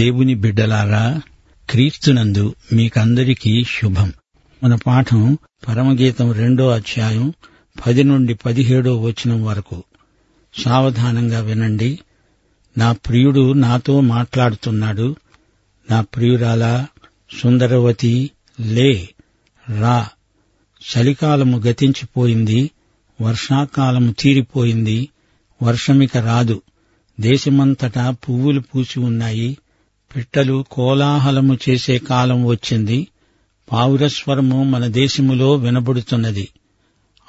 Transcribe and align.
దేవుని 0.00 0.34
బిడ్డలారా 0.34 1.20
క్రీస్తునందు 1.70 2.54
మీకందరికీ 2.72 3.64
శుభం. 3.64 4.12
మన 4.64 4.74
పాఠం 4.74 5.38
పరమగీతం 5.68 6.32
రెండో 6.32 6.68
అధ్యాయం 6.68 7.32
పది 7.86 8.04
నుండి 8.04 8.34
పదిహేడో 8.34 9.00
వచనం 9.00 9.44
వరకు. 9.44 9.84
సావధానంగా 10.64 11.40
వినండి. 11.40 11.98
నా 12.78 12.92
ప్రియుడు 12.92 13.52
నాతో 13.52 14.00
మాట్లాడుతున్నాడు. 14.00 15.16
నా 15.90 16.00
ప్రియురాలా 16.00 16.86
సుందరవతి 17.42 18.30
లే 18.60 19.08
రా. 19.80 20.08
చలికాలము 20.82 21.58
గతించిపోయింది. 21.58 22.70
వర్షాకాలము 23.20 24.12
తీరిపోయింది. 24.12 25.08
వర్షమిక 25.62 26.16
రాదు. 26.16 26.62
దేశమంతటా 27.20 28.10
పువ్వులు 28.10 28.60
పూసి 28.60 29.00
ఉన్నాయి. 29.00 29.56
పిట్టలు 30.16 30.64
కోలాహలము 30.70 31.58
చేసే 31.68 31.98
కాలం 31.98 32.44
వచ్చింది. 32.44 33.08
పావురస్వరము 33.72 34.64
మన 34.64 34.86
దేశములో 34.86 35.54
వినబడుతున్నది. 35.54 36.48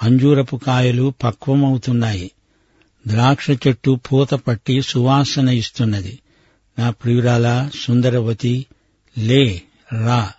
అంజూరపు 0.03 0.55
కాయలు 0.55 1.13
పక్వమవుతున్నాయి. 1.23 2.31
ద్రాక్ష 3.07 3.49
చెట్టు 3.49 3.99
పూత 4.11 4.29
పట్టి 4.29 4.81
సువాసన 4.81 5.49
ఇస్తున్నది. 5.49 6.19
నా 6.79 6.89
ప్రియురాల 6.89 7.69
సుందరవతి 7.79 8.65
లే 9.17 9.61
రా. 9.93 10.31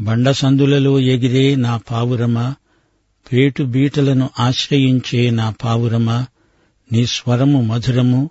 బండసందులలో 0.00 1.00
ఎగిరే 1.00 1.54
నా 1.54 1.76
పావురమా 1.76 2.54
పేటు 3.32 3.62
బీటలను 3.62 4.30
ఆశ్రయించే 4.38 5.30
నా 5.30 5.50
పావురమా 5.50 6.26
నీ 6.92 7.06
స్వరము 7.06 7.62
మధురము 7.62 8.30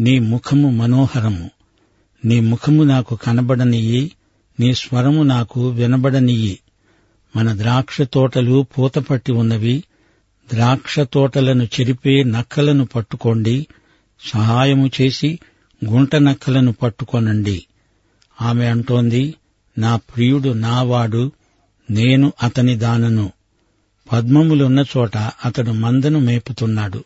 నీ 0.00 0.18
ముఖము 0.18 0.70
మనోహరము. 0.70 1.50
నీ 2.24 2.40
ముఖము 2.40 2.82
నాకు 2.82 3.14
కనబడనియ్యి 3.14 4.12
నీ 4.60 4.74
స్వరము 4.74 5.22
నాకు 5.22 5.68
వినబడనియ్యి. 5.68 6.58
మన 7.36 7.58
ద్రాక్ష 7.58 8.02
తోటలు 8.02 8.66
పూతపట్టి 8.78 9.32
ఉన్నవి 9.32 9.84
ద్రాక్ష 10.52 11.00
తోటలను 11.00 11.64
చెరిపే 11.64 12.22
నక్కలను 12.22 12.86
పట్టుకోండి 12.86 13.66
సహాయము 14.32 14.90
చేసి 15.00 15.38
గుంట 15.84 16.16
నక్కలను 16.16 16.72
పట్టుకొనండి. 16.72 17.66
ఆమె 18.42 18.66
అంటోంది 18.66 19.34
నా 19.78 19.96
ప్రియుడు 19.96 20.48
నావాడు 20.48 21.32
నేను 21.90 22.32
అతని 22.42 22.76
దానను. 22.76 23.32
పద్మములున్న 24.12 24.84
చోట 24.96 25.16
అతడు 25.16 25.70
మందను 25.70 26.18
మేపుతున్నాడు. 26.18 27.04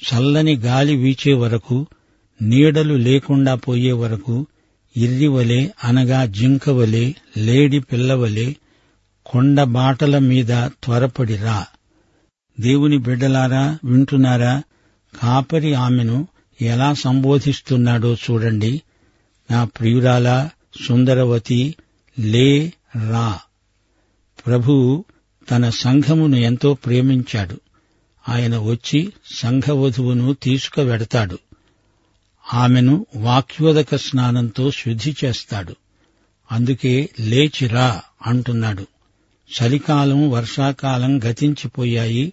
చల్లని 0.00 0.56
గాలి 0.56 0.96
వీచే 0.96 1.32
వరకు 1.32 1.86
నీడలు 2.42 2.94
లేకుండా 2.94 3.54
పోయే 3.54 3.92
వరకు 3.92 4.46
ఇర్రివలే 4.96 5.74
అనగా 5.84 6.24
జింకవలే 6.24 7.14
లేడి 7.36 7.80
పిల్లవలే 7.80 8.56
కొండ 9.26 9.62
బాటల 9.62 10.18
మీద 10.18 10.48
త్వరపడి 10.50 11.36
రా. 11.36 11.66
దేవుని 12.60 12.98
బిడ్డలారా 12.98 13.78
వింటున్నారా? 13.84 14.62
కాపరి 15.22 15.74
ఆమెను 15.74 16.28
ఎలా 16.60 16.94
సంబోధిస్తున్నాడో 16.94 18.14
చూడండి. 18.14 18.82
నా 19.50 19.64
ప్రియురాలా 19.64 20.50
సుందరవతి 20.86 21.74
లే 22.18 22.72
రా. 23.10 23.38
ప్రభువు 24.46 25.04
తన 25.50 25.70
సంఘమును 25.70 26.36
ఎంతో 26.36 26.74
ప్రేమించాడు. 26.74 27.60
ఆయన 28.28 28.58
వచ్చి 28.58 29.12
సంఘవధువును 29.34 30.32
తీసుకువెడతాడు. 30.42 31.38
ఆమెను 32.54 33.06
వాక్యోదక 33.16 33.96
స్నానంతో 33.96 34.70
శుద్ధి 34.70 35.16
చేస్తాడు. 35.24 35.76
అందుకే 36.52 37.10
లేచిరా 37.20 38.02
అంటున్నాడు. 38.26 38.86
చలికాలం 39.46 40.30
వర్షాకాలం 40.30 41.24
గతించిపోయాయి. 41.24 42.32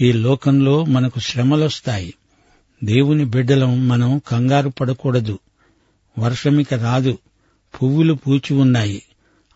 ఈ 0.00 0.12
లోకంలో 0.12 0.84
మనకు 0.84 1.20
శ్రమలొస్తాయి. 1.20 2.14
దేవుని 2.84 3.24
బిడ్డలం 3.24 3.88
మనం 3.88 4.20
కంగారు 4.28 4.68
పడకూడదు. 4.68 5.38
వర్షమిక 6.18 6.74
రాదు. 6.74 7.18
పువ్వులు 7.74 8.14
పూచి 8.14 8.54
ఉన్నాయి. 8.54 9.02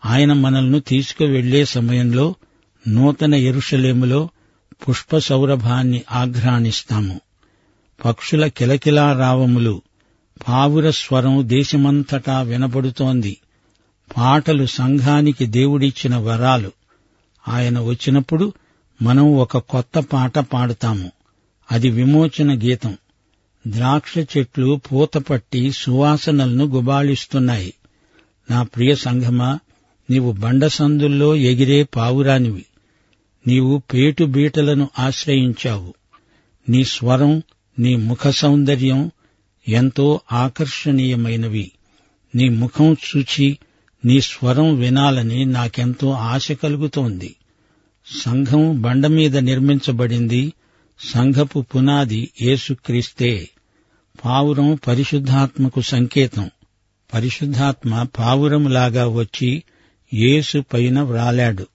ఆయన 0.05 0.33
మనల్ని 0.33 0.79
తీసుకువెళ్ళే 0.79 1.65
సమయంలో 1.65 2.35
నూతన 2.87 3.35
ఎరుషలేములో 3.35 4.29
పుష్ప 4.89 5.17
సౌరభాన్ని 5.17 6.03
ఆఘ్రాణిస్తాము. 6.11 7.21
పక్షుల 8.05 8.47
కిలకిలా 8.47 9.19
రావములు. 9.19 9.81
పావుర 10.47 10.89
స్వరం 10.89 11.49
దేశమంతటా 11.49 12.41
వినబడుతోంది. 12.41 13.37
పాటలు 14.17 14.65
సంఘానికి 14.65 15.45
దేవుడిచ్చిన 15.45 16.15
వరాలు. 16.15 16.71
ఆయన 17.47 17.79
వచ్చినప్పుడు 17.79 18.53
మనం 19.01 19.35
ఒక 19.35 19.57
కొత్త 19.57 19.99
పాట 19.99 20.39
పాడుతాము. 20.39 21.11
అది 21.71 21.89
విమోచన 21.89 22.59
గీతం. 22.59 22.97
ద్రాక్ష 23.67 24.17
చెట్లు 24.17 24.81
పూతపట్టి 24.91 25.71
సువాసనలను 25.71 26.65
గుబాళిస్తున్నాయి. 26.65 27.73
నా 28.51 28.63
ప్రియ 28.63 28.95
సంఘమా 28.95 29.59
నీవు 30.09 30.31
బండసందుల్లో 30.31 31.35
ఎగిరే 31.35 31.83
పావురానివి. 31.83 32.65
నీవు 33.47 33.81
పేటు 33.93 34.23
బీటలను 34.23 34.89
ఆశ్రయించావు. 34.99 35.93
నీ 36.69 36.83
స్వరం 36.83 37.43
నీ 37.79 37.95
ముఖ 37.95 38.27
సౌందర్యం 38.27 39.11
ఎంతో 39.67 40.19
ఆకర్షణీయమైనవి. 40.31 41.71
నీ 42.35 42.49
ముఖం 42.49 42.93
చూచి 42.93 43.57
నీ 44.05 44.21
స్వరం 44.21 44.79
వినాలని 44.79 45.45
నాకెంతో 45.45 46.11
ఆశ 46.11 46.51
కలుగుతోంది. 46.51 47.35
సంఘం 48.25 48.81
బండ 48.81 49.07
మీద 49.07 49.37
నిర్మించబడింది. 49.37 50.53
సంఘపు 50.99 51.59
పునాది 51.59 52.29
యేసుక్రీస్తే. 52.41 53.49
పావురం 54.25 54.79
పరిశుద్ధాత్మకు 54.87 55.81
సంకేతం. 55.81 56.51
పరిశుద్ధాత్మ 57.13 58.03
పావురములాగా 58.19 59.07
వచ్చి 59.07 59.63
యేసు 60.13 60.63
పైన 60.73 61.01
వ్రాలాడు. 61.01 61.67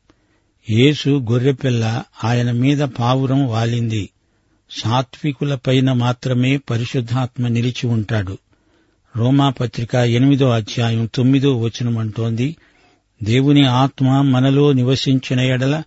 యేసు 0.71 1.27
గొర్రెపిల్ల 1.31 2.03
ఆయన 2.25 2.51
మీద 2.51 2.79
పావురం 2.79 3.49
వాలింది. 3.49 4.11
సాత్వికుల 4.71 5.55
పైన 5.55 5.93
మాత్రమే 5.93 6.57
పరిశుద్ధాత్మ 6.57 7.49
నిలిచి 7.49 7.87
ఉంటాడు. 7.87 8.39
రోమాపత్రిక 9.17 9.95
ఎనిమిదో 9.95 10.51
అధ్యాయం 10.51 11.11
తొమ్మిదో 11.15 11.61
వచనం 11.61 11.99
అంటోంది 11.99 12.57
దేవుని 13.23 13.67
ఆత్మ 13.67 14.21
మనలో 14.21 14.73
నివసించిన 14.73 15.41
ఎడల 15.41 15.83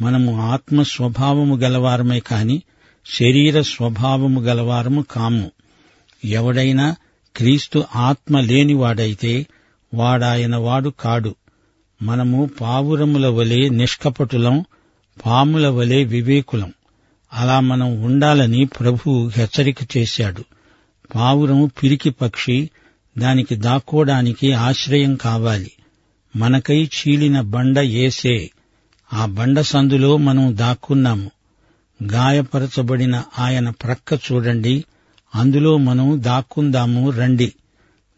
మనము 0.00 0.40
ఆత్మ 0.40 0.82
స్వభావము 0.82 1.56
గలవారమే 1.56 2.20
కాని 2.20 2.62
శరీర 3.18 3.60
స్వభావము 3.60 4.40
గలవారము 4.40 5.04
కాము. 5.10 5.50
ఎవడైనా 6.24 6.96
క్రీస్తు 7.36 7.84
ఆత్మ 7.96 8.40
లేనివాడైతే 8.40 9.46
వాడాయన 9.94 10.56
వాడు 10.56 10.92
కాడు. 11.00 11.34
మనము 12.02 12.50
పావురముల 12.60 13.26
వలె 13.26 13.68
నిష్కపటులం 13.68 14.64
పాముల 15.26 15.68
వలె 15.68 16.04
వివేకులం. 16.04 16.72
అలా 17.32 17.60
మనం 17.60 18.02
ఉండాలని 18.02 18.64
ప్రభువు 18.64 19.28
హెచ్చరిక 19.28 19.96
చేశాడు. 19.96 20.44
పావురం 21.14 21.70
పిరికి 21.82 22.10
పక్షి 22.10 22.70
దానికి 23.18 23.56
దాక్కోడానికి 23.56 24.52
ఆశ్రయం 24.52 25.14
కావాలి. 25.14 25.72
మనకై 26.36 26.84
చీలిన 26.84 27.40
బండ 27.40 27.78
ఏసే. 27.78 28.50
ఆ 29.12 29.26
బండ 29.26 29.60
సందులో 29.60 30.16
మనం 30.16 30.56
దాక్కున్నాము. 30.56 31.30
గాయపరచబడిన 32.12 33.22
ఆయన 33.38 33.70
ప్రక్క 33.70 34.12
చూడండి. 34.12 34.84
అందులో 35.34 35.76
మనం 35.76 36.22
దాక్కుందాము 36.22 37.10
రండి. 37.10 37.52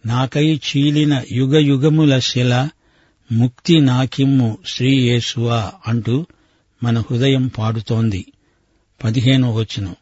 నాకై 0.07 0.55
చీలిన 0.55 1.23
యుగ 1.33 1.59
యుగముల 1.59 2.19
శిల 2.19 2.69
ముక్తి 3.33 3.81
నాకిమ్ము 3.81 4.59
శ్రీ 4.67 4.97
యేసువా 4.97 5.73
అంటూ 5.87 6.27
మన 6.83 6.99
హృదయం 6.99 7.47
పాడుతోంది. 7.47 8.25
పదిహేనో 9.05 9.55
వచనం. 9.55 9.97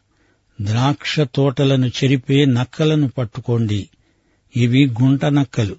ద్రాక్ష 0.61 1.19
తోటలను 1.19 1.87
చెరిపే 1.87 2.45
నక్కలను 2.45 3.09
పట్టుకోండి. 3.09 3.89
ఇవి 4.55 4.87
గుంట 5.01 5.25
నక్కలు. 5.25 5.75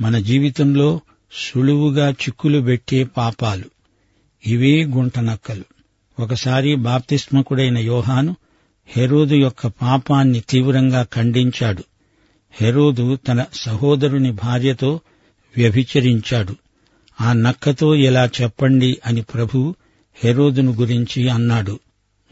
మన 0.00 0.18
జీవితంలో 0.18 1.00
సులువుగా 1.32 2.10
చిక్కులు 2.10 2.60
పెట్టే 2.60 3.04
పాపాలు. 3.04 3.64
ఇవే 4.46 4.84
గుంట 4.84 5.18
నక్కలు. 5.18 5.64
ఒకసారి 6.20 6.74
బాప్తిస్మకుడైన 6.74 7.78
యోహాను 7.78 8.36
హెరోదు 8.86 9.34
యొక్క 9.34 9.66
పాపాన్ని 9.66 10.40
తీవ్రంగా 10.40 11.06
ఖండించాడు. 11.14 11.84
హెరోదు 12.52 13.16
తన 13.16 13.44
సహోదరుని 13.54 14.32
భార్యతో 14.32 15.00
వ్యభిచరించాడు. 15.56 16.56
ఆ 17.20 17.32
నక్కతో 17.32 17.94
ఇలా 17.94 18.30
చెప్పండి 18.42 18.98
అని 19.06 19.22
ప్రభు 19.22 19.74
హెరోదును 20.24 20.72
గురించి 20.72 21.28
అన్నాడు. 21.28 21.80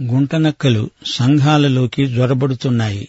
గుంటనక్కలు 0.02 0.90
సంఘాలలోకి 1.06 2.06
జ్వరబడుతున్నాయి 2.06 3.08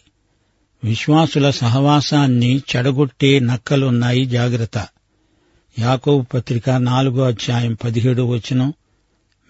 విశ్వాసుల 0.83 1.49
సహవాసాన్ని 1.49 2.61
చెడగొట్టే 2.75 3.39
నక్కలున్నాయి 3.39 4.25
జాగ్రత్త. 4.25 4.87
యాకోబు 5.79 6.25
పత్రిక 6.33 6.69
నాలుగో 6.69 7.23
అధ్యాయం 7.23 7.73
పదిహేడో 7.73 8.25
వచనం 8.25 8.73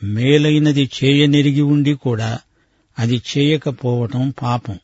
మేలైనది 0.03 0.89
చేయనెరిగి 1.03 1.61
ఉండి 1.61 1.93
కూడా 1.93 2.39
అది 2.99 3.21
చేయకపోవటం 3.37 4.33
పాపం. 4.41 4.79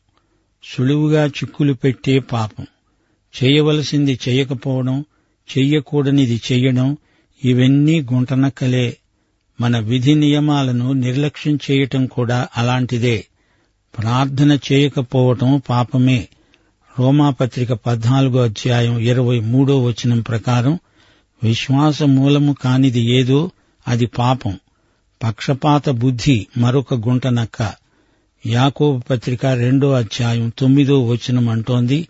సులువుగా 0.64 1.26
చిక్కులు 1.26 1.72
పెట్టే 1.72 2.18
పాపం. 2.18 2.66
చేయవలసింది 3.42 4.18
చేయకపోవడం 4.28 5.04
చెయ్యకూడనిది 5.58 6.40
చెయ్యడం 6.52 6.96
ఇవన్నీ 7.44 8.00
గుంటనక్కలే 8.00 8.96
మన 9.60 9.78
విధి 9.78 10.14
నియమాలను 10.14 10.92
నిర్లక్ష్యం 10.92 11.58
చేయటం 11.70 12.06
కూడా 12.06 12.48
అలాంటిదే. 12.56 13.26
ప్రార్థన 13.98 14.58
చేయకపోవటం 14.72 15.62
పాపమే. 15.70 16.28
రోమాపత్రిక 16.98 17.72
పద్నాలుగో 17.72 18.42
అధ్యాయం 18.42 18.98
ఇరవై 18.98 19.40
మూడో 19.40 19.82
వచనం 19.82 20.20
ప్రకారం 20.20 20.78
విశ్వాస 21.42 22.02
మూలము 22.02 22.56
కానిది 22.64 23.00
ఏదో 23.00 23.50
అది 23.88 24.06
పాపం. 24.06 24.58
పక్షపాత 25.22 25.90
బుద్ధి 25.90 26.46
మరొక 26.58 26.94
గుంటనక్క 26.94 27.72
యాకోబు 28.46 28.98
పత్రిక 29.10 29.46
రెండో 29.46 29.92
అధ్యాయం 29.92 30.52
తొమ్మిదో 30.58 31.06
వచనం 31.06 31.48
అంటోంది 31.48 32.08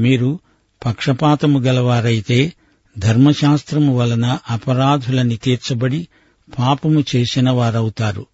మీరు 0.00 0.38
పక్షపాతము 0.86 1.58
గలవారైతే 1.58 2.52
ధర్మశాస్త్రము 2.98 3.98
వలన 3.98 4.38
అపరాధులని 4.50 5.36
తీర్చబడి 5.36 6.08
పాపము 6.58 7.04
చేసిన 7.16 7.50
వారవుతారు. 7.50 8.26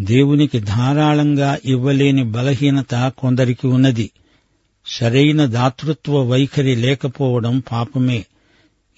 దేవునికి 0.00 0.60
ధారాళంగా 0.60 1.58
ఇవ్వలేని 1.64 2.24
బలహీనత 2.24 3.12
కొందరికి 3.18 3.66
ఉన్నది. 3.66 4.10
సరైన 4.86 5.44
దాతృత్వ 5.44 6.22
వైఖరి 6.22 6.76
లేకపోవడం 6.76 7.62
పాపమే. 7.72 8.26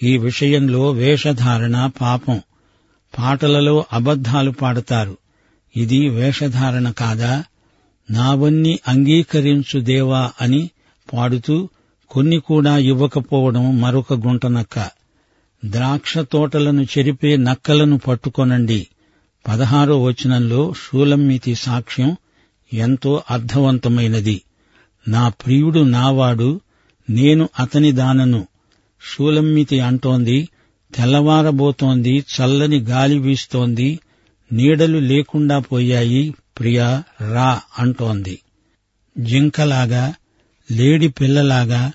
ఈ 0.03 0.19
విషయంలో 0.19 0.91
వేషధారణ 0.91 1.91
పాపం. 2.01 2.41
పాటలలో 3.19 3.85
అబద్ధాలు 3.93 4.51
పాడతారు. 4.51 5.17
ఇది 5.77 6.09
వేషధారణ 6.09 6.91
కాదా? 6.91 7.45
నావన్నీ 8.11 8.79
అంగీకరించు 8.89 9.81
దేవా 9.81 10.31
అని 10.41 10.71
పాడుతూ 11.13 11.69
కొన్ని 12.11 12.39
కూడా 12.39 12.79
ఇవ్వకపోవడం 12.79 13.81
మరొక 13.81 14.15
గుంటనక్క. 14.15 14.91
ద్రాక్ష 15.65 16.19
తోటలను 16.19 16.83
చెరిపే 16.83 17.37
నక్కలను 17.37 17.99
పట్టుకొనండి. 17.99 18.89
పదహారో 19.49 20.03
వచనంలో 20.03 20.73
షూలమ్మితి 20.73 21.55
సాక్ష్యం 21.55 22.17
ఎంతో 22.75 23.23
అర్థవంతమైనది. 23.31 24.43
నా 25.09 25.29
ప్రియుడు 25.29 25.81
నావాడు 25.81 26.61
నేను 27.11 27.49
అతని 27.59 27.93
దానను. 27.93 28.47
షూలమ్మితి 29.03 29.81
అంటోంది 29.81 30.49
తెల్లవారబోతోంది 30.95 32.25
చల్లని 32.35 32.79
గాలి 32.79 33.19
వీస్తోంది 33.19 34.01
నీడలు 34.53 34.99
లేకుండా 34.99 35.59
పోయాయి 35.59 36.35
ప్రియా 36.59 37.03
రా 37.21 37.61
అంటోంది. 37.79 38.39
జింకలాగా 39.19 40.15
లేడి 40.73 41.09
పిల్లలాగా 41.09 41.93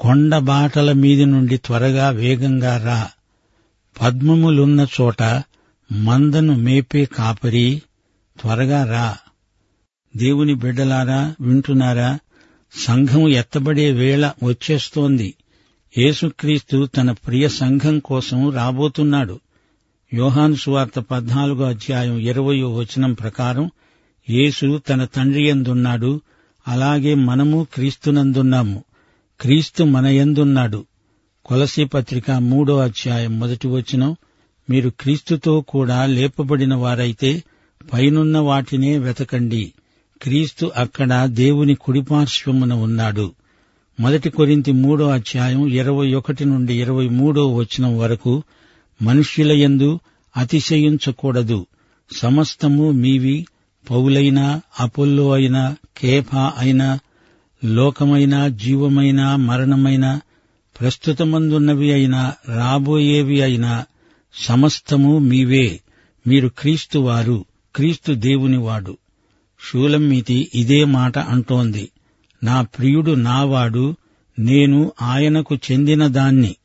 కొండ 0.00 0.38
బాటల 0.38 0.92
మీది 0.92 1.24
నుండి 1.24 1.56
త్వరగా 1.56 2.10
వేగంగా 2.10 2.84
రా. 2.84 3.10
పద్మములున్న 4.02 4.86
చోట 5.00 5.22
మందను 5.92 6.54
మేపే 6.54 7.04
కాపరి 7.04 7.82
త్వరగా 8.40 8.84
రా. 8.84 9.16
దేవుని 10.16 10.54
బిడ్డలారా 10.54 11.34
వింటున్నారా? 11.40 12.18
సంఘం 12.74 13.28
ఎత్తబడే 13.28 13.92
వేళ 13.92 14.32
వచ్చేస్తోంది. 14.44 15.34
యేసుక్రీస్తు 15.98 16.86
తన 16.86 17.12
ప్రియ 17.12 17.48
సంఘం 17.48 17.98
కోసం 17.98 18.50
రాబోతున్నాడు. 18.50 19.40
యోహాను 20.14 20.54
సువార్త 20.54 20.98
పద్నాలుగో 20.98 21.64
అధ్యాయం 21.64 22.18
ఇరవయో 22.18 22.74
వచనం 22.74 23.12
ప్రకారం 23.12 23.70
యేసు 24.30 24.82
తన 24.88 25.04
తండ్రి 25.04 25.42
యందున్నాడు. 25.42 26.20
అలాగే 26.68 27.14
మనము 27.14 27.66
క్రీస్తునందున్నాము. 27.74 28.84
క్రీస్తు 29.40 29.84
మన 29.84 30.06
యందున్నాడు. 30.06 30.86
కొలసీ 31.46 31.84
పత్రిక 31.84 32.30
మూడో 32.30 32.78
అధ్యాయం 32.78 33.40
మొదటి 33.40 33.68
వచనం 33.68 34.16
మీరు 34.70 34.90
క్రీస్తుతో 35.00 35.60
కూడా 35.60 36.06
లేపబడిన 36.06 36.74
వారైతే 36.74 37.42
పైనున్న 37.92 38.38
వాటినే 38.38 38.98
వెతకండి. 38.98 39.72
క్రీస్తు 40.22 40.72
అక్కడ 40.76 41.24
దేవుని 41.24 41.74
కుడిపార్శ్వమున 41.74 42.72
ఉన్నాడు. 42.72 43.32
మొదటి 44.00 44.30
కొరింతి 44.30 44.72
మూడో 44.72 45.08
అధ్యాయం 45.08 45.66
ఇరవై 45.66 46.14
ఒకటి 46.14 46.44
నుండి 46.44 46.80
ఇరవై 46.80 47.08
మూడో 47.08 47.54
వచనం 47.54 47.98
వరకు 47.98 48.42
మనుష్యులయందు 49.02 50.00
అతిశయించకూడదు. 50.36 51.66
సమస్తము 52.16 52.90
మీవి 52.90 53.46
పౌలైనా 53.90 54.60
అపోల్లో 54.80 55.32
అయినా 55.32 55.76
కేఫా 55.98 56.52
అయినా 56.58 56.98
లోకమైన 57.64 58.48
జీవమైన 58.48 59.34
మరణమైన 59.34 60.20
ప్రస్తుతమందున్నవి 60.80 61.92
అయినా 61.92 62.32
రాబోయేవి 62.48 63.42
అయినా 63.42 63.84
సమస్తము 64.34 65.18
మీవే. 65.18 65.80
మీరు 66.26 66.48
క్రీస్తువారు 66.48 67.44
క్రీస్తు 67.76 68.12
దేవునివాడు 68.12 68.98
షూలమ్మీతి 69.70 70.50
ఇదే 70.54 70.84
మాట 70.84 71.18
అంటోంది. 71.18 71.90
నా 72.44 72.62
ప్రియుడు 72.62 73.10
నావాడు 73.10 73.96
నేను 74.38 74.92
ఆయనకు 75.02 75.54
చెందిన 75.54 76.06
దాన్ని. 76.06 76.56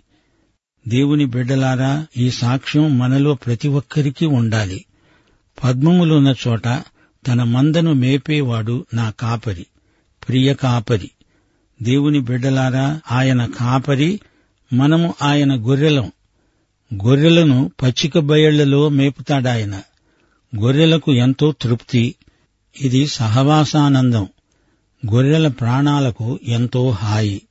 దేవుని 0.87 1.25
బిడ్డలారా 1.25 2.07
ఈ 2.17 2.31
సాక్ష్యం 2.31 2.97
మనలో 2.97 3.33
ప్రతి 3.33 3.67
ఒక్కరికి 3.67 4.25
ఉండాలి. 4.25 4.85
పద్మములున్న 5.63 6.35
చోట 6.47 6.67
తన 7.27 7.43
మందను 7.43 7.93
మేపేవాడు 7.93 8.85
నా 8.93 9.09
కాపరి. 9.09 9.65
ప్రియ 10.27 10.53
కాపరి. 10.53 11.11
దేవుని 11.83 12.19
బిడ్డలారా 12.19 13.01
ఆయన 13.11 13.45
కాపరి 13.45 14.19
మనము 14.73 15.13
ఆయన 15.21 15.67
గొర్రెలం. 15.67 16.11
గొర్రెలను 17.05 17.71
పచ్చిక 17.83 18.19
బయళ్ళలో 18.19 18.89
మేపుతాడాయన. 18.89 19.81
గొర్రెలకు 20.59 21.13
ఎంతో 21.13 21.51
తృప్తి. 21.61 22.15
ఇది 22.81 23.07
సహవాసానందం. 23.07 24.27
గొర్రెల 25.13 25.47
ప్రాణాలకు 25.47 26.39
ఎంతో 26.43 26.89
హాయి. 26.89 27.41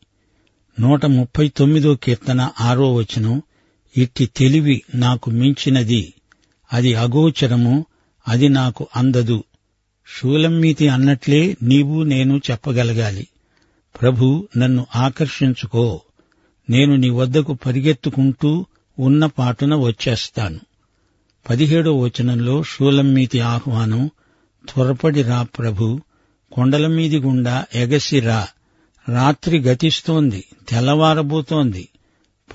నూట 0.80 1.06
ముప్పై 1.06 1.48
తొమ్మిదో 1.48 1.94
కీర్తన 1.94 2.50
ఆరో 2.60 2.94
వచనం 2.94 3.42
ఇట్టి 3.96 4.26
తెలివి 4.26 4.82
నాకు 4.94 5.30
మించినది. 5.30 6.14
అది 6.72 6.94
అగోచరము. 6.94 7.86
అది 8.28 8.48
నాకు 8.48 8.88
అందదు. 8.96 9.44
షూలమ్మీతి 10.06 10.88
అన్నట్లే 10.88 11.56
నీవు 11.62 12.02
నేను 12.02 12.40
చెప్పగలగాలి. 12.50 13.26
ప్రభు 14.00 14.48
నన్ను 14.56 14.86
ఆకర్షించుకో. 14.96 16.00
నేను 16.70 16.96
నీ 16.96 17.10
వద్దకు 17.10 17.54
పరిగెత్తుకుంటూ 17.54 18.66
ఉన్న 18.98 19.26
పాటున 19.26 19.74
వచ్చేస్తాను. 19.74 20.60
పదిహేడో 21.50 21.98
వచనంలో 21.98 22.62
షూలమ్మీతి 22.62 23.40
ఆహ్వానం 23.40 24.10
త్వరపడి 24.68 25.22
రా 25.22 25.42
ప్రభు 25.42 26.00
కొండల 26.52 26.86
మీది 26.86 27.18
గుండా 27.18 27.64
ఎగసి 27.74 28.20
రా. 28.20 28.48
రాత్రి 29.08 29.58
గతిస్తోంది 29.58 30.44
తెల్లవారబోతోంది. 30.68 31.88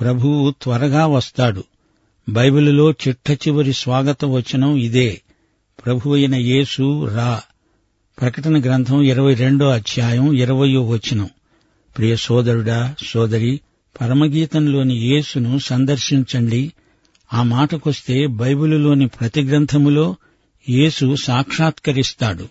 ప్రభువు 0.02 0.54
త్వరగా 0.62 1.08
వస్తాడు. 1.08 1.64
బైబిలులో 2.30 2.92
చిట్ట 2.92 3.32
చివరి 3.32 3.74
స్వాగత 3.74 4.26
వచనం 4.26 4.76
ఇదే. 4.76 5.22
ప్రభు 5.86 6.10
అయిన 6.10 6.36
యేసు 6.36 7.06
రా. 7.06 7.42
ప్రకటన 8.22 8.62
గ్రంథం 8.62 9.02
ఇరవై 9.02 9.34
రెండో 9.34 9.70
అధ్యాయం 9.70 10.34
ఇరవయో 10.34 10.82
వచనం. 10.84 11.30
ప్రియ 11.98 12.16
సోదరుడా 12.16 12.96
సోదరి 13.08 13.60
పరమగీతంలోని 14.02 14.96
యేసును 14.96 15.60
సందర్శించండి. 15.60 16.74
ఆ 17.34 17.44
మాటకొస్తే 17.44 18.28
బైబిలులోని 18.28 19.08
ప్రతి 19.08 19.42
గ్రంథములో 19.42 20.16
యేసు 20.70 21.16
సాక్షాత్కరిస్తాడు. 21.16 22.48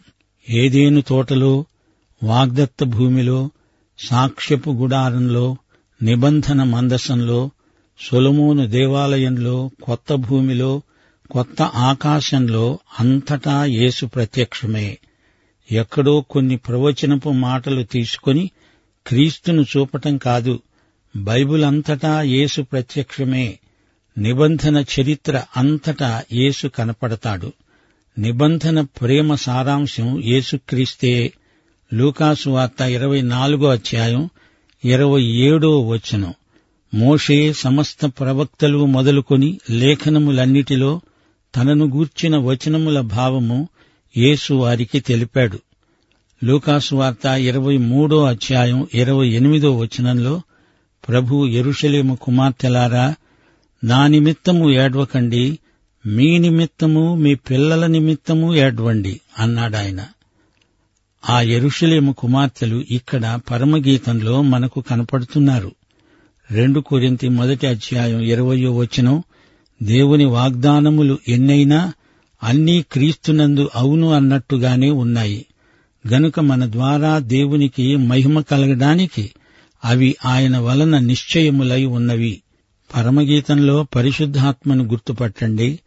ఏదేను 0.50 1.00
తోటలో 1.00 1.64
వాగ్దత్త 2.22 2.84
భూమిలో 2.84 3.50
సాక్ష్యపు 3.98 4.70
గుడారంలో 4.70 5.56
నిబంధన 6.02 6.62
మందసంలో 6.62 7.50
సొలమోను 8.10 8.66
దేవాలయంలో 8.66 9.70
కొత్త 9.82 10.14
భూమిలో 10.14 10.82
కొత్త 11.30 11.62
ఆకాశంలో 11.62 12.78
అంతటా 13.00 13.64
యేసు 13.64 14.06
ప్రత్యక్షమే. 14.06 14.98
ఎక్కడో 15.72 16.20
కొన్ని 16.20 16.56
ప్రవచనపు 16.56 17.30
మాటలు 17.30 17.82
తీసుకొని 17.82 18.50
క్రీస్తును 19.06 19.62
చూపటం 19.62 20.16
కాదు 20.16 20.60
బైబిల్ 21.16 21.64
అంతటా 21.64 22.22
యేసు 22.22 22.62
ప్రత్యక్షమే. 22.62 23.58
నిబంధన 24.18 24.84
చరిత్ర 25.00 25.42
అంతటా 25.56 26.24
యేసు 26.32 26.68
కనపడతాడు. 26.68 27.52
నిబంధన 28.18 28.80
ప్రేమ 28.80 29.34
సారాంశం 29.34 30.22
యేసుక్రీస్తే. 30.24 31.32
లూకాసు 31.94 32.50
వార్త 32.50 32.80
ఇరవై 32.80 33.20
నాలుగో 33.20 33.68
అధ్యాయం 33.68 34.30
ఇరవై 34.84 35.22
ఏడో 35.22 35.80
వచనం. 35.80 36.34
మోషే 36.94 37.52
సమస్త 37.52 38.06
ప్రవక్తలు 38.06 38.86
మొదలుకొని 38.86 39.60
లేఖనములన్నిటిలో 39.70 41.00
తనను 41.56 41.86
గూర్చిన 41.86 42.36
వచనముల 42.36 43.00
భావము 43.00 43.68
యేసు 44.16 44.54
వారికి 44.54 45.00
తెలిపాడు. 45.00 45.58
లూకాసు 46.44 46.94
వార్త 46.94 47.26
ఇరవై 47.26 47.76
మూడో 47.76 48.24
అధ్యాయం 48.24 48.86
ఇరవై 48.94 49.28
ఎనిమిదో 49.28 49.76
వచనంలో 49.76 50.42
ప్రభు 51.08 51.46
ఎరుషలేము 51.46 52.14
కుమార్తెలారా 52.14 53.14
నా 53.84 54.06
నిమిత్తము 54.06 54.70
ఏడ్వకండి 54.70 55.58
మీ 56.06 56.38
నిమిత్తము 56.38 57.14
మీ 57.14 57.34
పిల్లల 57.34 57.86
నిమిత్తము 57.86 58.54
ఏడ్వండి 58.54 59.20
అన్నాడాయన. 59.38 60.06
ఆ 61.28 61.40
ఎరుషలేము 61.40 62.12
కుమార్తెలు 62.12 62.84
ఇక్కడ 62.90 63.40
పరమగీతంలో 63.50 64.42
మనకు 64.42 64.80
కనపడుతున్నారు. 64.80 65.72
రెండు 66.50 66.80
కొరింతి 66.80 67.28
మొదటి 67.28 67.66
అధ్యాయం 67.66 68.20
ఇరవయో 68.20 68.76
వచనం 68.76 69.22
దేవుని 69.82 70.24
వాగ్దానములు 70.24 71.18
ఎన్నైనా 71.28 71.92
అన్నీ 72.42 72.82
క్రీస్తునందు 72.92 73.70
అవును 73.74 74.12
అన్నట్టుగానే 74.12 74.90
ఉన్నాయి. 74.90 75.46
గనుక 76.12 76.40
మన 76.40 76.72
ద్వారా 76.72 77.18
దేవునికి 77.18 77.96
మహిమ 77.96 78.40
కలగడానికి 78.40 79.30
అవి 79.84 80.16
ఆయన 80.24 80.58
వలన 80.58 80.98
నిశ్చయములై 80.98 81.84
ఉన్నవి. 81.84 82.42
పరమగీతంలో 82.96 83.86
పరిశుద్ధాత్మను 83.96 84.84
గుర్తుపట్టండి. 84.84 85.80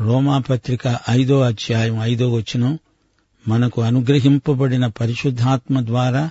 రోమాపత్రిక 0.00 0.98
ఐదో 1.10 1.40
అధ్యాయం 1.40 1.98
ఐదో 2.02 2.32
వచనం. 2.32 2.78
మనకు 3.48 3.82
అనుగ్రహింపబడిన 3.82 4.86
పరిశుద్ధాత్మ 4.86 5.86
ద్వారా 5.86 6.30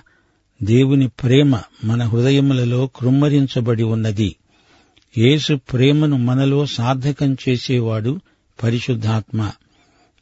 దేవుని 0.62 1.08
ప్రేమ 1.08 1.58
మన 1.84 2.02
హృదయములలో 2.02 2.90
కృమ్మరించబడి 2.96 3.82
ఉన్నది. 3.82 4.36
యేసు 5.18 5.54
ప్రేమను 5.54 6.16
మనలో 6.16 6.66
సార్థకం 6.66 7.36
చేసేవాడు 7.48 8.20
పరిశుద్ధాత్మ. 8.62 9.50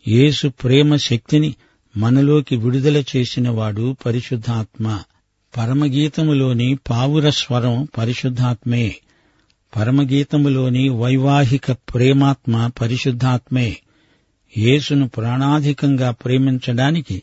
యేసు 0.09 0.49
ప్రేమ 0.49 0.97
శక్తిని 0.97 1.55
మనలోకి 1.97 2.57
విడుదల 2.57 3.05
చేసినవాడు 3.17 3.97
పరిశుద్ధాత్మ. 4.07 5.03
పరమగీతములోని 5.57 6.79
పావుర 6.91 7.31
స్వరం 7.31 7.89
పరిశుద్ధాత్మే. 7.99 8.97
పరమగీతములోని 9.77 10.89
వైవాహిక 10.89 11.73
ప్రేమాత్మ 11.73 12.71
పరిశుద్ధాత్మే. 12.81 13.77
యేసును 14.59 15.09
ప్రాణాధికంగా 15.09 16.11
ప్రేమించడానికి 16.11 17.23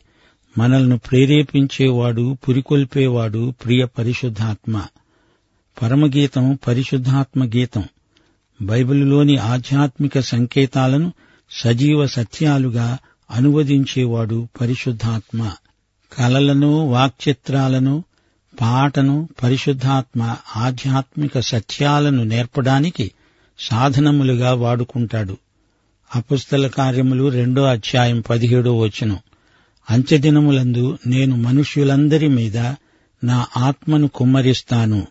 మనల్ని 0.58 0.98
ప్రేరేపించేవాడు 0.98 2.36
పురికొల్పేవాడు 2.48 3.54
ప్రియ 3.64 3.84
పరిశుద్ధాత్మ. 3.84 4.86
పరమగీతం 5.82 6.58
పరిశుద్ధాత్మ 6.68 7.44
గీతం 7.44 7.84
బైబిలులోని 8.62 9.36
ఆధ్యాత్మిక 9.36 10.20
సంకేతాలను 10.20 11.12
సజీవ 11.50 12.06
సత్యాలుగా 12.06 12.98
అనువదించేవాడు 13.30 14.48
పరిశుద్ధాత్మ. 14.60 15.52
కలలను 16.12 16.88
వాక్చిత్రాలను 16.88 18.04
పాటను 18.60 19.28
పరిశుద్ధాత్మ 19.42 20.36
ఆధ్యాత్మిక 20.56 21.40
సత్యాలను 21.40 22.24
నేర్పడానికి 22.24 23.12
సాధనములుగా 23.58 24.54
వాడుకుంటాడు. 24.54 25.36
అపుస్తల 26.14 26.66
కార్యములు 26.66 27.28
రెండో 27.28 27.64
అధ్యాయం 27.64 28.20
పదిహేడో 28.20 28.78
వచనం. 28.78 29.18
అంత్యదినములందు 29.90 30.98
నేను 31.06 31.36
మనుష్యులందరి 31.36 32.28
మీద 32.28 32.58
నా 33.24 33.46
ఆత్మను 33.56 34.08
కుమ్మరిస్తాను. 34.08 35.06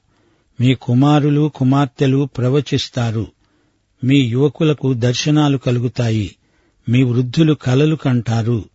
మీ 0.61 0.73
కుమారులు 0.73 1.51
కుమార్తెలు 1.55 2.29
ప్రవచిస్తారు. 2.37 3.27
మీ 4.03 4.17
యువకులకు 4.17 4.93
దర్శనాలు 4.93 5.57
కలుగుతాయి. 5.57 6.35
మీ 6.89 7.03
వృద్ధులు 7.03 7.53
కలలు 7.53 7.95
కంటారు. 7.95 8.65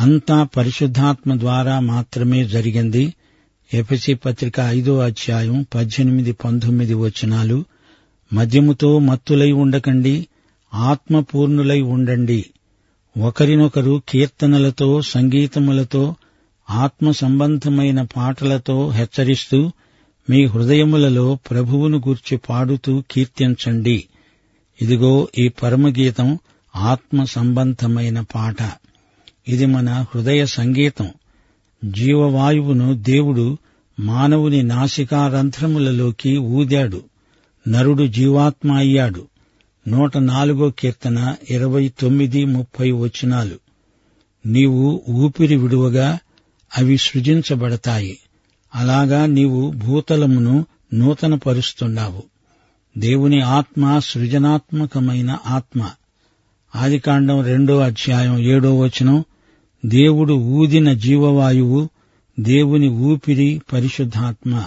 అంతా 0.00 0.42
పరిశుద్ధాత్మ 0.42 1.38
ద్వారా 1.38 1.80
మాత్రమే 1.80 2.44
జరిగింది. 2.44 3.14
ఎఫసి 3.74 4.14
పత్రిక 4.14 4.60
ఐదో 4.60 4.98
అధ్యాయం 4.98 5.66
పద్దెనిమిది 5.74 6.32
పంతొమ్మిది 6.32 6.94
వచనాలు. 6.94 7.64
మద్యముతో 8.32 8.98
మత్తులై 8.98 9.52
ఉండకండి. 9.52 10.26
ఆత్మపూర్ణులై 10.74 11.80
ఉండండి. 11.80 12.44
ఒకరినొకరు 13.20 14.02
కీర్తనలతో 14.08 15.02
సంగీతములతో 15.02 16.14
ఆత్మ 16.70 17.10
సంబంధమైన 17.10 18.02
పాటలతో 18.02 18.90
హెచ్చరిస్తూ 18.90 19.72
మీ 20.30 20.44
హృదయములలో 20.44 21.38
ప్రభువును 21.50 21.98
గూర్చి 21.98 22.36
పాడుతూ 22.36 23.02
కీర్తించండి. 23.10 24.04
ఇదిగో 24.82 25.28
ఈ 25.38 25.48
పరమగీతం 25.48 26.38
ఆత్మ 26.76 27.24
సంబంధమైన 27.24 28.20
పాట. 28.20 28.56
ఇది 29.48 29.66
మన 29.66 29.90
హృదయ 29.90 30.46
సంగీతం. 30.46 31.08
జీవవాయువును 31.84 32.94
దేవుడు 32.94 33.58
మానవుని 34.00 34.62
నాసికారంధ్రములలోకి 34.62 36.36
ఊదాడు. 36.36 37.02
నరుడు 37.68 38.06
జీవాత్మ 38.06 38.72
అయ్యాడు. 38.72 39.28
నూట 39.88 40.16
నాలుగో 40.16 40.70
కీర్తన 40.70 41.34
ఇరవై 41.50 41.88
తొమ్మిది 41.88 42.44
ముప్పై 42.44 42.90
వచనాలు. 42.90 43.58
నీవు 44.46 45.02
ఊపిరి 45.08 45.56
విడువగా 45.56 46.18
అవి 46.78 46.98
సృజించబడతాయి. 46.98 48.18
అలాగా 48.78 49.26
నీవు 49.26 49.70
భూతలమును 49.70 50.66
నూతనపరుస్తున్నావు 50.94 52.22
దేవుని 52.98 53.40
ఆత్మ 53.40 53.98
సృజనాత్మకమైన 53.98 55.38
ఆత్మ. 55.46 55.90
ఆదికాండం 56.76 57.44
రెండో 57.44 57.78
అధ్యాయం 57.78 58.38
ఏడో 58.38 58.78
వచనం 58.78 59.24
దేవుడు 59.86 60.32
ఊదిన 60.34 60.92
జీవవాయువు 60.92 61.88
దేవుని 62.40 62.88
ఊపిరి 62.88 63.60
పరిశుద్ధాత్మ. 63.72 64.64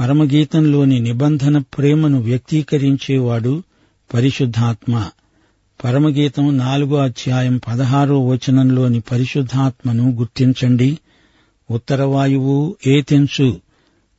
పరమగీతంలోని 0.00 1.00
నిబంధన 1.00 1.58
ప్రేమను 1.58 2.20
వ్యక్తీకరించేవాడు 2.20 3.62
పరిశుద్ధాత్మ. 4.14 5.08
పరమగీతం 5.84 6.58
నాలుగో 6.58 6.96
అధ్యాయం 6.96 7.60
పదహారో 7.68 8.26
వచనంలోని 8.26 9.00
పరిశుద్ధాత్మను 9.00 10.10
గుర్తించండి. 10.10 10.98
ఉత్తరవాయువు 11.72 12.76
ఏతెన్సు 12.86 13.60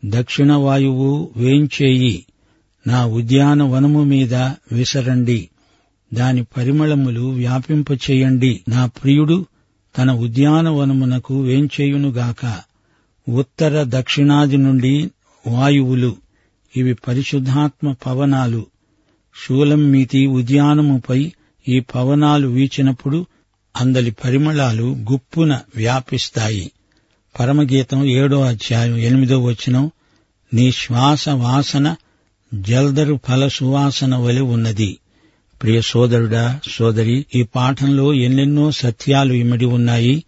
దక్షిణ 0.06 0.54
వాయువు 0.54 1.32
వేంచేయి 1.38 2.26
నా 2.88 3.06
ఉద్యానవనము 3.06 4.04
మీద 4.04 4.36
విసరండి. 4.72 5.50
దాని 6.14 6.44
పరిమళములు 6.44 7.22
వ్యాపింపచేయండి. 7.22 8.64
నా 8.70 8.86
ప్రియుడు 8.86 9.46
తన 9.98 10.12
ఉద్యానవనమునకు 10.12 11.42
వేంచేయునుగాక 11.42 12.62
ఉత్తర 13.30 13.86
దక్షిణాది 13.88 14.58
నుండి 14.58 15.10
వాయువులు 15.48 16.16
ఇవి 16.78 16.94
పరిశుద్ధాత్మ 16.94 17.96
పవనాలు. 18.06 18.66
శూలంమీతి 19.48 20.26
ఉద్యానముపై 20.26 21.32
ఈ 21.68 21.80
పవనాలు 21.80 22.48
వీచినప్పుడు 22.48 23.26
అందలి 23.76 24.12
పరిమళాలు 24.12 24.98
గుప్పున 25.12 25.60
వ్యాపిస్తాయి. 25.76 26.72
పరమగీతం 27.40 28.06
ఏడో 28.06 28.42
అధ్యాయం 28.42 28.98
ఎనిమిదో 28.98 29.44
వచనం 29.44 29.92
నీ 30.54 30.72
శ్వాస 30.72 31.30
వాసన 31.30 31.96
జల్దరు 32.54 33.20
ఫల 33.28 33.48
సువాసన 33.48 34.16
వలె 34.16 34.42
ఉన్నది. 34.42 34.98
ప్రియ 35.62 35.82
సోదరుడా 35.82 36.60
సోదరి 36.72 37.26
ఈ 37.36 37.44
పాఠంలో 37.44 38.14
ఎన్నెన్నో 38.14 38.72
సత్యాలు 38.72 39.34
ఇమిడి 39.34 39.66
ఉన్నాయి. 39.66 40.24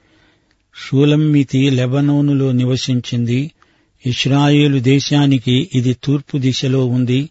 షూలమ్మితి 0.77 1.69
లెబనోనులో 1.69 2.51
నివసించింది. 2.51 3.51
ఇస్రాయేలు 4.05 4.79
దేశానికి 4.79 5.69
ఇది 5.75 5.97
తూర్పు 6.03 6.37
దిశలో 6.37 6.85
ఉంది. 6.85 7.29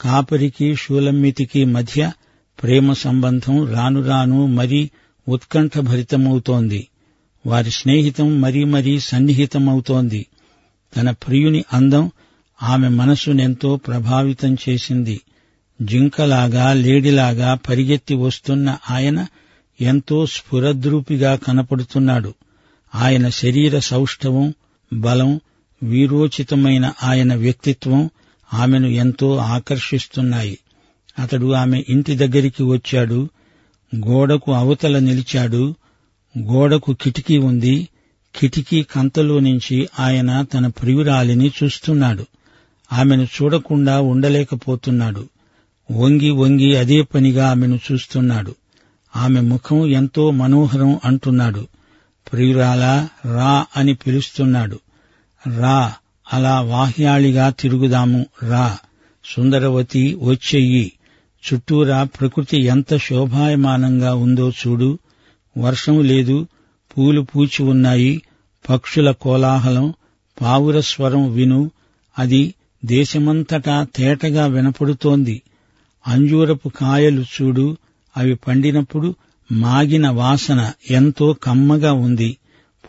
కాపరికి 0.00 0.76
షూలమ్మితికి 0.76 1.64
మధ్య 1.64 2.12
ప్రేమ 2.62 2.92
సంబంధం 2.92 3.72
రాను 3.72 4.04
రాను 4.04 4.46
మరీ 4.46 4.90
ఉత్కంఠభరితమవుతోంది. 5.28 6.88
వారి 7.46 7.70
స్నేహితం 7.70 8.40
మరీ 8.40 8.64
మరీ 8.64 9.00
సన్నిహితమవుతోంది. 9.00 10.26
తన 10.96 11.10
ప్రియుని 11.10 11.64
అందం 11.72 12.10
ఆమె 12.62 12.88
మనసునెంతో 12.88 13.76
ప్రభావితం 13.76 14.56
చేసింది. 14.68 15.20
జింకలాగా 15.82 16.72
లేడిలాగా 16.72 17.54
పరిగెత్తి 17.54 18.14
వస్తున్న 18.14 18.76
ఆయన 18.90 19.26
ఎంతో 19.80 20.26
స్ఫురద్రూపిగా 20.26 21.36
కనపడుతున్నాడు. 21.36 22.34
ఆయన 22.94 23.28
శరీర 23.28 23.78
సౌష్ఠవం 23.78 24.54
బలం 24.92 25.40
వీరోచితమైన 25.82 26.92
ఆయన 27.04 27.34
వ్యక్తిత్వం 27.34 28.10
ఆమెను 28.54 28.86
ఎంతో 28.86 29.36
ఆకర్షిస్తున్నాయి. 29.36 30.58
అతడు 31.18 31.52
ఆమె 31.52 31.84
ఇంటి 31.88 32.16
దగ్గరికి 32.16 32.62
వచ్చాడు. 32.62 33.28
గోడకు 33.96 34.52
అవతల 34.52 34.98
నిలిచాడు. 34.98 35.74
గోడకు 36.38 36.92
కిటికీ 36.92 37.38
ఉంది. 37.38 37.88
కిటికీ 38.36 38.82
కంతలో 38.82 39.40
నుంచి 39.40 39.88
ఆయన 40.00 40.42
తన 40.42 40.66
ప్రియురాలిని 40.66 41.52
చూస్తున్నాడు. 41.64 42.26
ఆమెను 42.92 43.22
చూడకుండా 43.22 44.00
ఉండలేకపోతున్నాడు. 44.00 45.28
వంగి 45.90 46.30
వంగి 46.30 46.76
అదే 46.76 47.02
పనిగా 47.02 47.50
ఆమెను 47.50 47.78
చూస్తున్నాడు. 47.92 48.54
ఆమె 49.16 49.40
ముఖం 49.40 49.86
ఎంతో 49.86 50.30
మనోహరం 50.30 50.98
అంటున్నాడు. 51.04 51.66
ప్రియురాలా 52.32 53.08
రా 53.24 53.66
అని 53.76 53.94
పిలుస్తున్నాడు. 53.94 54.80
రా 55.58 55.94
అలా 56.32 56.60
వాహ్యాళిగా 56.60 57.50
తిరుగుదాము 57.50 58.26
రా. 58.42 58.78
సుందరవతి 59.24 60.18
వచ్చెయ్యి. 60.22 60.92
చుట్టూరా 61.52 62.04
ప్రకృతి 62.04 62.62
ఎంత 62.62 62.96
శోభాయమానంగా 62.96 64.14
ఉందో 64.14 64.50
చూడు. 64.50 64.98
వర్షం 65.58 66.02
లేదు 66.04 66.46
పూలు 66.96 67.20
పూచి 67.20 67.62
ఉన్నాయి 67.62 68.22
పక్షుల 68.70 69.10
కోలాహలం 69.10 69.94
పావుర 70.40 70.80
స్వరం 70.80 71.32
విను 71.32 71.70
అది 72.18 72.54
దేశమంతటా 72.84 73.86
తేటగా 73.96 74.46
వినపడుతోంది. 74.46 75.42
అంజూరపు 76.06 76.68
కాయలు 76.68 77.22
చూడు 77.22 77.76
అవి 78.16 78.34
పండినప్పుడు 78.34 79.14
మాగిన 79.52 80.08
వాసన 80.08 80.72
ఎంతో 80.90 81.32
కమ్మగా 81.42 81.92
ఉంది. 81.92 82.36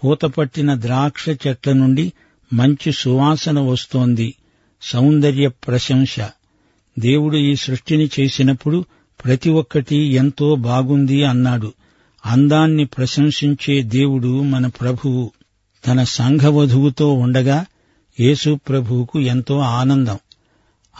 పూతపట్టిన 0.03 0.82
ద్రాక్ష 0.82 1.29
చెట్ల 1.29 1.72
నుండి 1.72 2.13
మంచి 2.53 2.91
సువాసన 2.91 3.60
వస్తోంది. 3.60 4.34
సౌందర్య 4.82 5.48
ప్రశంస. 5.48 6.15
దేవుడు 7.00 7.38
ఈ 7.38 7.55
సృష్టిని 7.55 8.10
చేసినప్పుడు 8.20 8.86
ప్రతి 9.25 9.50
ఒక్కటి 9.50 9.96
ఎంతో 9.96 10.55
బాగుంది 10.55 11.24
అన్నాడు. 11.24 11.74
అందాన్ని 12.25 12.86
ప్రశంసించే 12.86 13.84
దేవుడు 13.84 14.42
మన 14.42 14.68
ప్రభువు 14.68 15.32
తన 15.88 16.03
సంఘవధువుతో 16.03 17.13
ఉండగా 17.13 17.65
యేసు 18.20 18.60
ప్రభువుకు 18.70 19.20
ఎంతో 19.20 19.60
ఆనందం. 19.60 20.18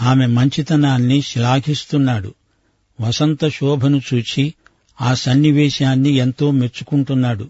ఆమె 0.02 0.26
మంచితనాన్ని 0.26 1.22
శ్లాఘిస్తున్నాడు. 1.22 2.34
వసంత 3.02 3.48
శోభను 3.48 4.02
చూచి 4.14 4.54
ఆ 5.02 5.14
సన్నివేశాన్ని 5.14 6.10
ఎంతో 6.10 6.52
మెచ్చుకుంటున్నాడు. 6.52 7.50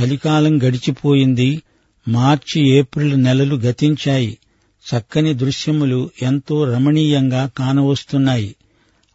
చలికాలం 0.00 0.58
గడిచిపోయింది. 0.58 1.62
మార్చి 2.08 2.68
ఏప్రిల్ 2.68 3.22
నెలలు 3.22 3.56
గతించాయి. 3.56 4.38
చక్కని 4.78 5.34
దృశ్యములు 5.34 6.10
ఎంతో 6.22 6.64
రమణీయంగా 6.64 7.50
కానవస్తున్నాయి. 7.56 8.54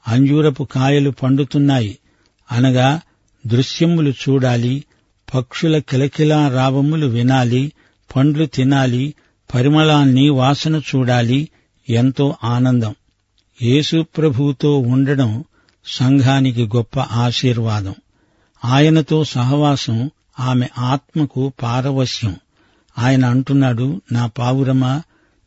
అంజూరపు 0.08 0.64
కాయలు 0.64 1.10
పండుతున్నాయి. 1.10 1.98
అనగా 2.52 3.02
దృశ్యములు 3.48 4.10
చూడాలి 4.10 4.84
పక్షుల 5.34 5.78
కిలకిలా 5.78 6.50
రావములు 6.50 7.08
వినాలి 7.08 7.72
పండ్లు 8.16 8.46
తినాలి 8.46 9.14
పరిమళాన్ని 9.54 10.30
వాసన 10.30 10.82
చూడాలి 10.96 11.50
ఎంతో 11.90 12.36
ఆనందం. 12.44 12.96
యేసుప్రభువుతో 13.62 14.78
ఉండడం 14.78 15.44
సంఘానికి 15.86 16.66
గొప్ప 16.66 17.00
ఆశీర్వాదం. 17.00 17.96
ఆయనతో 18.66 19.24
సహవాసం 19.24 20.12
ఆమె 20.40 20.68
ఆత్మకు 20.78 21.54
పారవశ్యం. 21.62 22.36
ఆయన 23.00 23.26
అంటున్నాడు 23.26 24.02
నా 24.12 24.28
పావురమా 24.28 25.04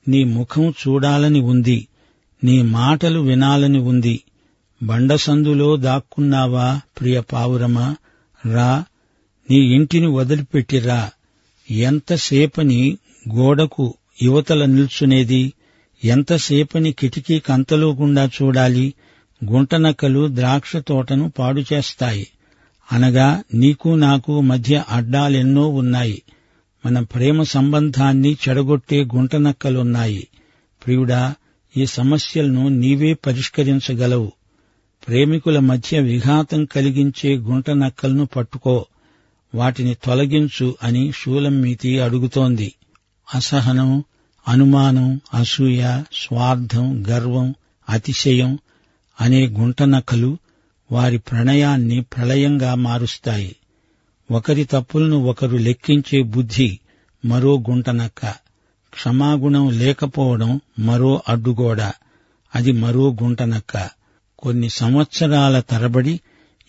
నీ 0.08 0.24
ముఖం 0.24 0.74
చూడాలని 0.88 1.40
ఉంది 1.40 1.88
నీ 2.44 2.62
మాటలు 2.62 3.20
వినాలని 3.20 3.78
ఉంది 3.78 4.20
బండసందులో 4.82 5.76
దాక్కున్నావా 5.76 6.80
ప్రియ 7.00 7.20
పావురమా? 7.20 7.96
రా 8.52 8.84
నీ 9.50 9.56
ఇంటిని 9.56 10.06
వదిలిపెట్టిరా 10.06 11.10
ఎంతసేపని 11.70 12.98
గోడకు 13.34 13.94
యువతల 14.22 14.64
నిల్చునేది? 14.64 15.52
ఎంతసేపని 16.04 16.92
కిటికీ 16.92 17.38
కంతలోకుండా 17.38 18.30
చూడాలి? 18.42 18.94
గుంటనక్కలు 19.44 20.28
ద్రాక్ష 20.34 20.76
తోటను 20.76 21.32
పాడు 21.38 21.62
చేస్తాయి. 21.72 22.26
అనగా 22.92 23.42
నీకు 23.54 23.88
నాకు 23.88 24.40
మధ్య 24.40 24.84
అడ్డాలెన్నో 24.88 25.68
ఉన్నాయి. 25.68 26.22
మన 26.86 27.00
ప్రేమ 27.00 27.42
సంబంధాన్ని 27.42 28.36
చెడగొట్టే 28.48 29.04
గుంటనక్కలున్నాయి. 29.04 30.28
ప్రియుడా 30.86 31.34
ఈ 31.76 31.86
సమస్యలను 31.86 32.68
నీవే 32.68 33.14
పరిష్కరించగలవు. 33.14 34.32
ప్రేమికుల 35.08 35.58
మధ్య 35.58 36.00
విఘాతం 36.00 36.64
కలిగించే 36.64 37.36
గుంట 37.36 37.70
నక్కలను 37.70 38.26
పట్టుకో 38.26 38.86
వాటిని 39.54 39.94
తొలగించు 39.94 40.74
అని 40.82 41.12
షూలమ్మీతి 41.12 42.00
అడుగుతోంది. 42.00 42.72
అసహనం 43.34 44.04
అనుమానం 44.48 45.20
అసూయ 45.34 46.02
స్వార్థం 46.12 47.04
గర్వం 47.08 47.54
అతిశయం 47.88 48.58
అనే 49.20 49.46
గుంటనక్కలు 49.46 50.38
వారి 50.92 51.18
ప్రణయాన్ని 51.18 52.00
ప్రళయంగా 52.00 52.74
మారుస్తాయి. 52.74 53.56
ఒకరి 54.30 54.64
తప్పులను 54.64 55.16
ఒకరు 55.16 55.56
లెక్కించే 55.56 56.22
బుద్ధి 56.22 56.78
మరో 57.24 57.58
గుంటనక్క 57.58 58.26
క్షమాగుణం 58.94 59.70
లేకపోవడం 59.70 60.60
మరో 60.78 61.22
అడ్డుగోడ. 61.28 61.80
అది 62.54 62.72
మరో 62.72 63.16
గుంటనక్క 63.22 64.01
కొన్ని 64.42 64.68
సంవత్సరాల 64.68 65.60
తరబడి 65.60 66.20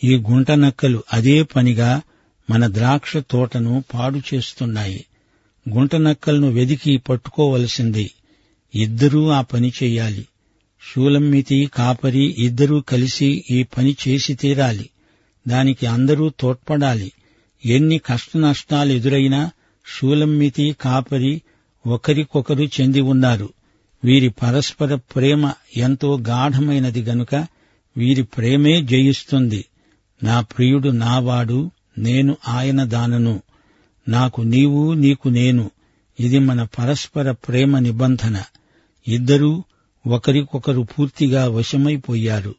ఈ 0.04 0.16
గుంటనక్కలు 0.16 1.04
అదే 1.14 1.44
పనిగా 1.44 2.02
మన 2.50 2.68
ద్రాక్ష 2.68 3.18
తోటను 3.18 3.84
పాడు 3.94 4.22
చేస్తున్నాయి. 4.34 5.06
గుంటనక్కలను 5.70 6.48
వెదికి 6.48 6.98
పట్టుకోవలసింది 6.98 8.12
ఇద్దరూ 8.76 9.30
ఆ 9.30 9.42
పని 9.42 9.74
చెయ్యాలి 9.84 10.28
శూలమ్మితి 10.96 11.72
కాపరి 11.74 12.36
ఇద్దరూ 12.38 12.82
కలిసి 12.82 13.46
ఈ 13.52 13.64
పని 13.64 13.98
చేసి 14.08 14.36
తీరాలి. 14.36 14.90
దానికి 15.48 15.86
అందరూ 15.86 16.32
తోడ్పడాలి. 16.40 17.12
ఎన్ని 17.66 17.98
కష్టనష్టాలు 17.98 18.92
ఎదురైనా 18.92 19.52
శూలమ్మితి 20.00 20.76
కాపరి 20.82 21.42
ఒకరికొకరు 21.88 22.64
చెంది 22.64 23.02
ఉన్నారు. 23.02 23.50
వీరి 24.04 24.30
పరస్పర 24.30 24.96
ప్రేమ 24.96 25.52
ఎంతో 25.78 26.20
గాఢమైనది 26.20 27.02
గనుక 27.02 27.48
వీరి 27.98 28.24
ప్రేమే 28.24 28.82
జయిస్తుంది. 28.82 29.66
నా 30.24 30.42
ప్రియుడు 30.42 30.90
నావాడు 30.90 31.72
నేను 31.98 32.38
ఆయన 32.48 32.84
దానను. 32.84 33.42
నాకు 34.08 34.42
నీవు 34.42 34.94
నీకు 34.94 35.30
నేను. 35.30 35.72
ఇది 36.20 36.40
మన 36.40 36.64
పరస్పర 36.64 37.32
ప్రేమ 37.32 37.80
నిబంధన. 37.80 38.44
ఇద్దరూ 39.08 39.64
ఒకరికొకరు 40.08 40.82
పూర్తిగా 40.82 41.50
వశమైపోయారు. 41.50 42.56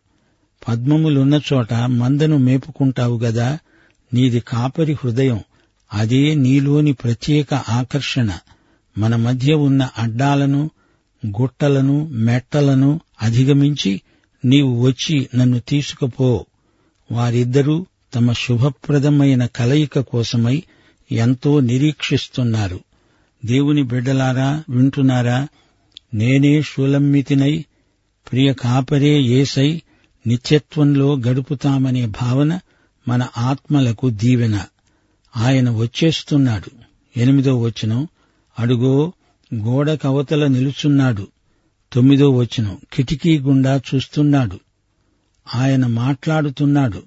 పద్మములున్న 0.68 1.40
చోట 1.52 1.74
మందను 1.74 2.38
మేపుకుంటావు 2.38 3.18
గదా 3.18 3.58
నీది 4.14 4.40
కాపరి 4.40 4.92
హృదయం. 4.92 5.40
అదే 5.94 6.34
నీలోని 6.34 6.92
ప్రత్యేక 6.92 7.54
ఆకర్షణ. 7.54 8.38
మన 8.98 9.16
మధ్య 9.16 9.52
ఉన్న 9.52 9.88
అడ్డాలను 9.98 10.70
గుట్టలను 11.26 12.08
మెట్టలను 12.08 13.00
అధిగమించి 13.22 14.00
నీవు 14.44 14.82
వచ్చి 14.82 15.28
నన్ను 15.34 15.60
తీసుకుపో. 15.60 16.46
వారిద్దరూ 17.12 17.86
తమ 18.14 18.32
శుభప్రదమైన 18.32 19.46
కలయిక 19.46 20.00
కోసమై 20.00 20.62
ఎంతో 21.12 21.60
నిరీక్షిస్తున్నారు. 21.60 22.80
దేవుని 23.44 23.82
బిడ్డలారా 23.82 24.64
వింటున్నారా? 24.68 25.48
నేనే 26.14 26.62
షూలమ్మితినై 26.62 27.64
ప్రియ 28.32 28.52
కాపరే 28.52 29.22
ఏసై 29.22 29.82
నిత్యత్వంలో 30.26 31.16
గడుపుతామనే 31.16 32.06
భావన 32.06 32.58
మన 33.08 33.28
ఆత్మలకు 33.38 34.10
దీవెన. 34.10 34.64
ఆయన 35.36 35.70
వచ్చేస్తున్నాడు. 35.70 36.70
ఎనిమిదో 37.18 37.60
వచనం. 37.60 38.08
అడుగో 38.58 39.12
గోడ 39.54 39.94
కవతల 39.94 40.46
నిలుచున్నాడు. 40.46 41.28
తొమ్మిదో 41.94 42.30
వచనం. 42.30 42.78
కిటికీ 42.92 43.38
గుండా 43.38 43.80
చూస్తున్నాడు. 43.94 44.60
ఆయన 45.54 45.86
మాట్లాడుతున్నాడు. 45.86 47.02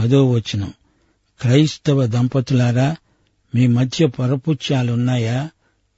పదో 0.00 0.30
వచనం. 0.30 0.72
క్రైస్తవ 1.40 2.06
దంపతులారా 2.06 2.96
మీ 3.54 3.66
మధ్య 3.66 4.06
పరపుత్యాలున్నాయా 4.06 5.50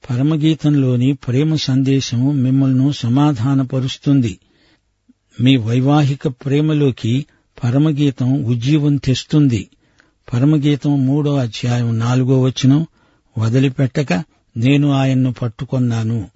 పరమగీతంలోని 0.09 1.13
ప్రేమ 1.13 1.55
సందేశం 1.55 2.43
మిమ్మల్ని 2.43 2.93
సమాధానపరుస్తుంది. 2.93 4.39
మీ 5.41 5.57
వైవాహిక 5.57 6.27
ప్రేమలోకి 6.27 7.25
పరమగీతం 7.63 8.43
ఉజ్జీవం 8.43 8.95
తెస్తుంది. 8.95 9.69
పరమగీతం 10.33 11.05
మూడో 11.05 11.35
అధ్యాయం 11.35 11.99
నాలుగో 11.99 12.41
వచనం. 12.41 12.87
వదిలిపెట్టక 13.37 14.13
నేను 14.57 14.91
ఆయన్ను 14.91 15.33
పట్టుకొన్నాను. 15.33 16.29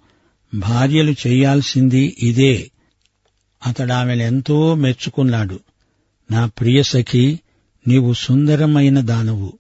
భార్యలు 0.54 1.16
చేయాల్సింది 1.28 2.18
ఇదే. 2.20 2.72
అతడామెనెంతో 3.66 4.76
మెచ్చుకున్నాడు. 4.76 5.60
నా 6.32 6.46
ప్రియ 6.46 6.84
సఖి 6.84 7.40
నీవు 7.88 8.14
సుందరమైన 8.14 9.00
దానవు 9.00 9.54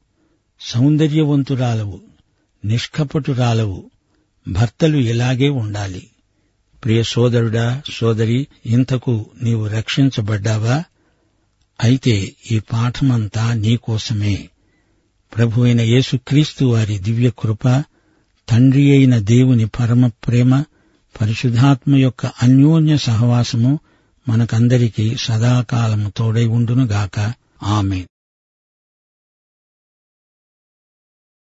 సౌందర్యవంతురాలవు 0.62 2.02
నిష్కపటురాలవు. 2.66 3.92
భర్తలు 4.48 4.98
ఇలాగే 4.98 5.50
ఉండాలి. 5.50 6.08
ప్రియ 6.84 7.04
సోదరుడా 7.04 7.82
సోదరి 7.94 8.48
ఇంతకు 8.66 9.30
నీవు 9.44 9.68
రక్షించబడ్డావా? 9.68 10.84
అయితే 11.84 12.36
ఈ 12.52 12.60
పాఠమంతా 12.60 13.54
నీకోసమే 13.54 14.50
ప్రభు 15.36 15.62
అయిన 15.62 15.82
యేసుక్రీస్తు 15.82 16.66
వారి 16.66 17.00
దివ్య 17.00 17.32
కృప 17.40 17.84
తండ్రి 18.50 18.92
అయిన 18.92 19.18
దేవుని 19.18 19.68
పరమ 19.68 20.08
ప్రేమ 20.08 20.64
పరిశుద్ధాత్మ 21.22 21.96
యొక్క 21.96 22.26
అన్యోన్య 22.26 22.98
సహవాసము 22.98 23.80
మనకందరికీ 24.30 25.16
సదాకాలము 25.20 26.10
తోడై 26.18 26.46
ఉండునుగాక. 26.46 27.34
ఆమె 27.64 28.06